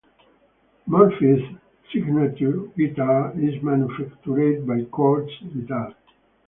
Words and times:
Murphy's 0.87 1.45
signature 1.93 2.61
guitar 2.75 3.33
is 3.39 3.61
manufactured 3.61 4.65
by 4.65 4.81
Cort 4.85 5.29
Guitars. 5.53 5.93